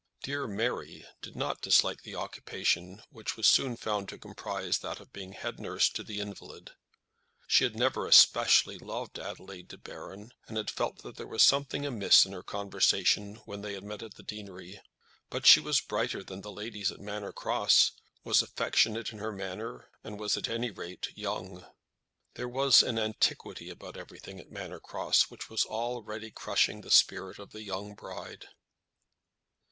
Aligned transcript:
"Dear 0.23 0.47
Mary" 0.47 1.05
did 1.21 1.35
not 1.35 1.61
dislike 1.61 2.01
the 2.01 2.15
occupation, 2.15 3.03
which 3.11 3.37
was 3.37 3.45
soon 3.45 3.77
found 3.77 4.09
to 4.09 4.17
comprise 4.17 4.79
that 4.79 4.99
of 4.99 5.13
being 5.13 5.33
head 5.33 5.59
nurse 5.59 5.89
to 5.89 6.01
the 6.01 6.19
invalid. 6.19 6.71
She 7.45 7.65
had 7.65 7.75
never 7.75 8.07
especially 8.07 8.79
loved 8.79 9.19
Adelaide 9.19 9.67
De 9.67 9.77
Baron, 9.77 10.33
and 10.47 10.57
had 10.57 10.71
felt 10.71 11.03
that 11.03 11.17
there 11.17 11.27
was 11.27 11.43
something 11.43 11.85
amiss 11.85 12.25
in 12.25 12.31
her 12.31 12.41
conversation 12.41 13.35
when 13.45 13.61
they 13.61 13.75
had 13.75 13.83
met 13.83 14.01
at 14.01 14.15
the 14.15 14.23
deanery; 14.23 14.81
but 15.29 15.45
she 15.45 15.59
was 15.59 15.79
brighter 15.79 16.23
than 16.23 16.41
the 16.41 16.51
ladies 16.51 16.91
at 16.91 16.99
Manor 16.99 17.31
Cross, 17.31 17.91
was 18.23 18.41
affectionate 18.41 19.11
in 19.11 19.19
her 19.19 19.31
manner, 19.31 19.87
and 20.03 20.19
was 20.19 20.35
at 20.35 20.49
any 20.49 20.71
rate 20.71 21.09
young. 21.13 21.63
There 22.33 22.49
was 22.49 22.81
an 22.81 22.97
antiquity 22.97 23.69
about 23.69 23.97
every 23.97 24.17
thing 24.17 24.39
at 24.39 24.49
Manor 24.49 24.79
Cross, 24.79 25.29
which 25.29 25.47
was 25.47 25.63
already 25.63 26.31
crushing 26.31 26.81
the 26.81 26.89
spirit 26.89 27.37
of 27.37 27.51
the 27.51 27.61
young 27.61 27.93
bride. 27.93 28.47